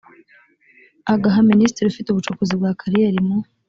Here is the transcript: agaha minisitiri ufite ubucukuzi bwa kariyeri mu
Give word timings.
agaha 1.13 1.39
minisitiri 1.51 1.87
ufite 1.89 2.07
ubucukuzi 2.09 2.53
bwa 2.59 2.71
kariyeri 2.79 3.19
mu 3.27 3.35